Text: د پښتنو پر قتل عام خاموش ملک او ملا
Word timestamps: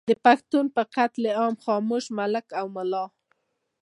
د 0.09 0.11
پښتنو 0.25 0.69
پر 0.75 0.85
قتل 0.95 1.23
عام 1.39 1.55
خاموش 1.63 2.03
ملک 2.19 2.45
او 2.59 2.65
ملا 2.75 3.05